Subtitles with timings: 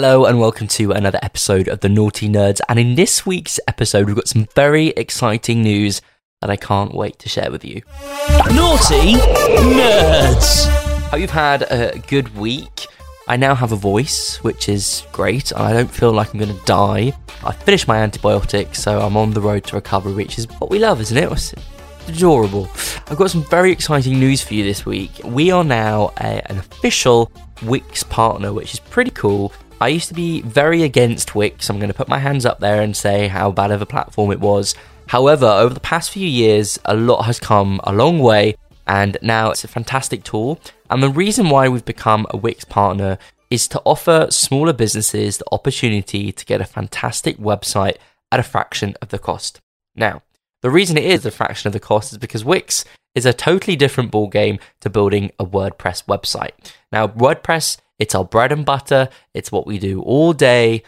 [0.00, 2.60] Hello and welcome to another episode of the Nauti Nerds.
[2.68, 6.02] And in this week's episode, we've got some very exciting news
[6.40, 7.82] that I can't wait to share with you.
[8.44, 10.68] Nauti Nerds!
[11.08, 12.86] Hope you've had a good week.
[13.26, 15.52] I now have a voice, which is great.
[15.56, 17.12] I don't feel like I'm going to die.
[17.42, 20.78] I finished my antibiotics, so I'm on the road to recovery, which is what we
[20.78, 21.32] love, isn't it?
[21.32, 21.54] It's
[22.06, 22.70] adorable.
[23.08, 25.10] I've got some very exciting news for you this week.
[25.24, 27.32] We are now a, an official
[27.64, 29.52] Wix partner, which is pretty cool.
[29.80, 31.70] I used to be very against Wix.
[31.70, 34.32] I'm going to put my hands up there and say how bad of a platform
[34.32, 34.74] it was.
[35.06, 38.56] However, over the past few years, a lot has come a long way,
[38.88, 40.60] and now it's a fantastic tool.
[40.90, 43.18] And the reason why we've become a Wix partner
[43.50, 47.98] is to offer smaller businesses the opportunity to get a fantastic website
[48.32, 49.60] at a fraction of the cost.
[49.94, 50.22] Now,
[50.60, 52.84] the reason it is a fraction of the cost is because Wix
[53.14, 56.50] is a totally different ballgame to building a WordPress website.
[56.90, 59.08] Now, WordPress it's our bread and butter.
[59.34, 60.82] It's what we do all day,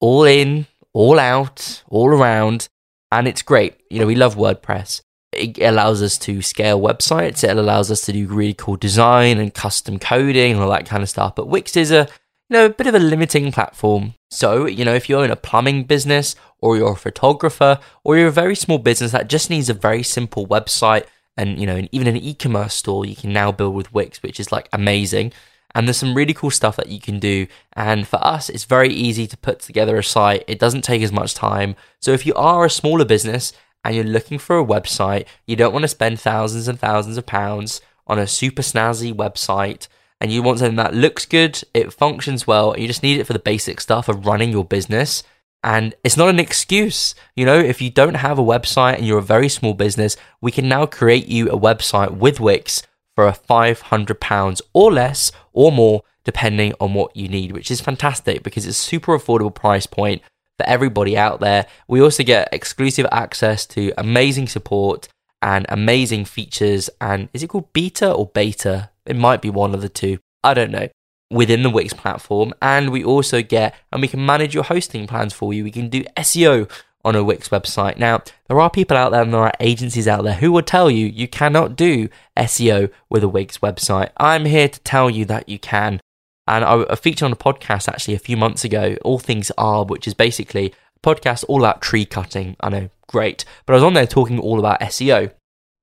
[0.00, 2.68] all in, all out, all around.
[3.10, 3.74] And it's great.
[3.90, 5.02] You know, we love WordPress.
[5.32, 7.44] It allows us to scale websites.
[7.44, 11.02] It allows us to do really cool design and custom coding and all that kind
[11.02, 11.34] of stuff.
[11.34, 12.08] But Wix is a,
[12.48, 14.14] you know, a bit of a limiting platform.
[14.30, 18.28] So, you know, if you're in a plumbing business or you're a photographer or you're
[18.28, 21.04] a very small business that just needs a very simple website
[21.36, 24.50] and, you know, even an e-commerce store you can now build with Wix, which is
[24.50, 25.32] like amazing.
[25.74, 27.46] And there's some really cool stuff that you can do.
[27.74, 30.44] And for us, it's very easy to put together a site.
[30.48, 31.76] It doesn't take as much time.
[32.00, 33.52] So if you are a smaller business
[33.84, 37.26] and you're looking for a website, you don't want to spend thousands and thousands of
[37.26, 39.88] pounds on a super snazzy website
[40.20, 43.24] and you want something that looks good, it functions well, and you just need it
[43.24, 45.22] for the basic stuff of running your business.
[45.62, 47.14] And it's not an excuse.
[47.36, 50.50] You know, if you don't have a website and you're a very small business, we
[50.50, 52.82] can now create you a website with Wix
[53.18, 58.44] for a £500 or less or more, depending on what you need, which is fantastic
[58.44, 60.22] because it's a super affordable price point
[60.56, 61.66] for everybody out there.
[61.88, 65.08] We also get exclusive access to amazing support
[65.42, 66.88] and amazing features.
[67.00, 68.90] And is it called beta or beta?
[69.04, 70.20] It might be one of the two.
[70.44, 70.86] I don't know.
[71.28, 75.34] Within the Wix platform, and we also get and we can manage your hosting plans
[75.34, 75.64] for you.
[75.64, 76.70] We can do SEO
[77.04, 77.98] on a Wix website.
[77.98, 80.90] Now, there are people out there and there are agencies out there who will tell
[80.90, 84.10] you you cannot do SEO with a Wix website.
[84.16, 86.00] I'm here to tell you that you can.
[86.46, 90.06] And I, featured on a podcast actually a few months ago, All Things Arb, which
[90.06, 92.56] is basically a podcast all about tree cutting.
[92.60, 93.44] I know, great.
[93.66, 95.32] But I was on there talking all about SEO.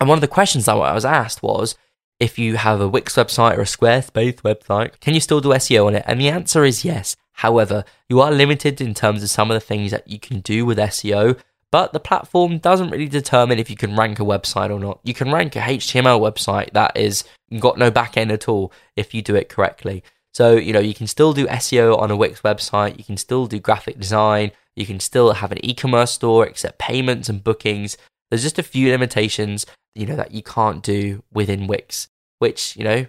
[0.00, 1.76] And one of the questions that I was asked was,
[2.20, 5.86] if you have a Wix website or a Squarespace website, can you still do SEO
[5.86, 6.04] on it?
[6.06, 7.16] And the answer is yes.
[7.32, 10.64] However, you are limited in terms of some of the things that you can do
[10.64, 11.38] with SEO,
[11.70, 15.00] but the platform doesn't really determine if you can rank a website or not.
[15.02, 17.24] You can rank a HTML website that is
[17.58, 20.04] got no backend at all if you do it correctly.
[20.34, 23.46] So, you know, you can still do SEO on a Wix website, you can still
[23.46, 27.98] do graphic design, you can still have an e-commerce store, accept payments and bookings.
[28.30, 32.84] There's just a few limitations, you know, that you can't do within Wix, which, you
[32.84, 33.06] know,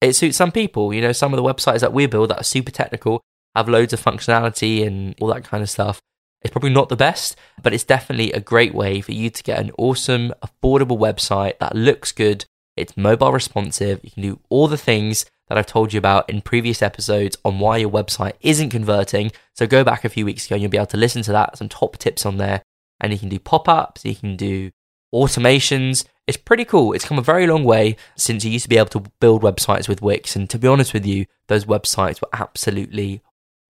[0.00, 0.94] it suits some people.
[0.94, 3.22] You know, some of the websites that we build that are super technical
[3.54, 6.00] have loads of functionality and all that kind of stuff.
[6.42, 9.60] It's probably not the best, but it's definitely a great way for you to get
[9.60, 12.46] an awesome, affordable website that looks good.
[12.76, 14.00] It's mobile responsive.
[14.02, 17.58] You can do all the things that I've told you about in previous episodes on
[17.58, 19.30] why your website isn't converting.
[19.54, 21.58] So go back a few weeks ago and you'll be able to listen to that,
[21.58, 22.62] some top tips on there.
[23.00, 24.70] And you can do pop ups, you can do
[25.14, 26.04] automations.
[26.26, 26.92] It's pretty cool.
[26.92, 29.88] It's come a very long way since you used to be able to build websites
[29.88, 30.34] with Wix.
[30.36, 33.20] And to be honest with you, those websites were absolutely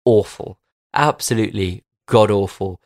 [0.05, 0.59] awful.
[0.95, 2.81] Absolutely god awful.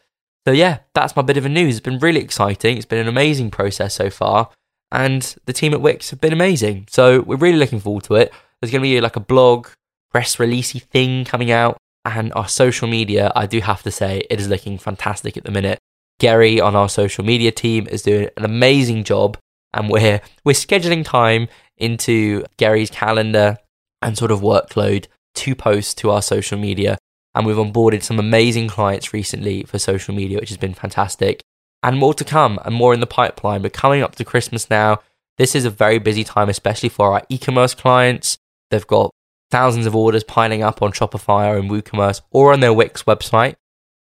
[0.47, 1.77] So, yeah, that's my bit of a news.
[1.77, 2.77] It's been really exciting.
[2.77, 4.51] It's been an amazing process so far.
[4.93, 6.87] And the team at Wix have been amazing.
[6.89, 8.33] So, we're really looking forward to it.
[8.61, 9.69] There's going to be like a blog,
[10.13, 11.77] press releasey thing coming out.
[12.05, 15.51] And our social media, I do have to say, it is looking fantastic at the
[15.51, 15.81] minute.
[16.21, 19.39] Gary on our social media team is doing an amazing job.
[19.75, 23.59] And we're, we're scheduling time into Gary's calendar
[24.01, 26.97] and sort of workload to post to our social media
[27.37, 31.45] and we've onboarded some amazing clients recently for social media, which has been fantastic.
[31.83, 33.63] And more to come and more in the pipeline.
[33.63, 35.01] We're coming up to Christmas now.
[35.37, 38.39] This is a very busy time, especially for our e commerce clients.
[38.71, 39.11] They've got
[39.51, 43.57] thousands of orders piling up on Shopify or in WooCommerce or on their Wix website,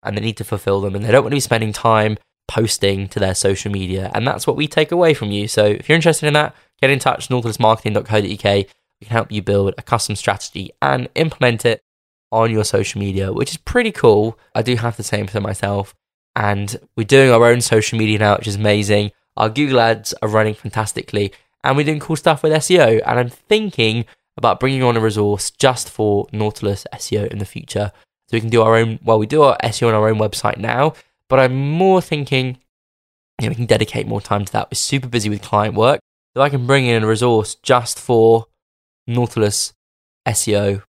[0.03, 0.95] and they need to fulfill them.
[0.95, 4.11] And they don't want to be spending time posting to their social media.
[4.15, 5.49] And that's what we take away from you.
[5.49, 8.21] So if you're interested in that, get in touch, nautilusmarketing.co.uk.
[8.21, 11.81] We can help you build a custom strategy and implement it
[12.35, 14.39] on your social media, which is pretty cool.
[14.55, 15.95] I do have the same for myself.
[16.37, 19.13] And we're doing our own social media now, which is amazing.
[19.37, 21.33] Our Google ads are running fantastically,
[21.63, 23.01] and we're doing cool stuff with SEO.
[23.07, 24.05] And I'm thinking
[24.37, 27.93] about bringing on a resource just for Nautilus SEO in the future.
[28.29, 28.99] So we can do our own.
[29.05, 30.95] Well, we do our SEO on our own website now,
[31.29, 32.59] but I'm more thinking,
[33.41, 34.71] you know, we can dedicate more time to that.
[34.71, 36.01] We're super busy with client work,
[36.37, 38.47] so I can bring in a resource just for
[39.07, 39.73] Nautilus
[40.27, 40.83] SEO.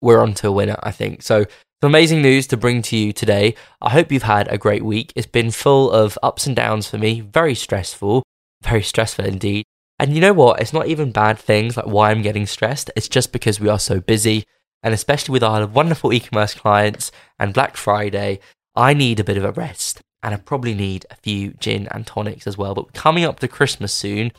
[0.00, 1.22] We're on to a winner, I think.
[1.22, 1.44] So
[1.80, 3.54] some amazing news to bring to you today.
[3.80, 5.12] I hope you've had a great week.
[5.14, 8.24] It's been full of ups and downs for me, very stressful,
[8.62, 9.64] very stressful indeed.
[9.98, 10.60] And you know what?
[10.60, 12.90] It's not even bad things like why I'm getting stressed.
[12.96, 14.44] It's just because we are so busy.
[14.82, 18.38] And especially with our wonderful e commerce clients and Black Friday,
[18.76, 20.00] I need a bit of a rest.
[20.22, 22.74] And I probably need a few gin and tonics as well.
[22.74, 24.32] But coming up to Christmas soon,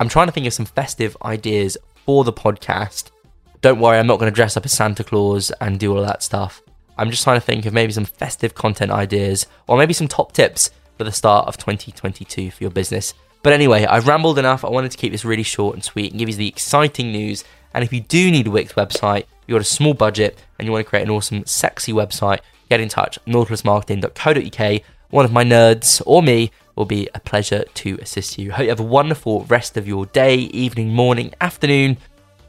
[0.00, 3.10] I'm trying to think of some festive ideas for the podcast.
[3.62, 6.24] Don't worry, I'm not going to dress up as Santa Claus and do all that
[6.24, 6.62] stuff.
[6.98, 10.32] I'm just trying to think of maybe some festive content ideas or maybe some top
[10.32, 13.14] tips for the start of 2022 for your business.
[13.44, 14.64] But anyway, I've rambled enough.
[14.64, 17.44] I wanted to keep this really short and sweet and give you the exciting news.
[17.72, 20.72] And if you do need a Wix website, you've got a small budget and you
[20.72, 24.82] want to create an awesome, sexy website, get in touch, nautilusmarketing.co.uk.
[25.10, 28.50] One of my nerds or me will be a pleasure to assist you.
[28.50, 31.98] Hope you have a wonderful rest of your day, evening, morning, afternoon,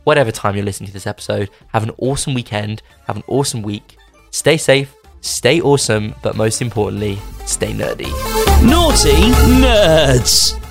[0.04, 1.50] whatever time you're listening to this episode.
[1.68, 2.82] Have an awesome weekend.
[3.08, 3.98] Have an awesome week.
[4.32, 8.12] Stay safe, stay awesome, but most importantly, stay nerdy.
[8.64, 10.63] Nauti Nerds.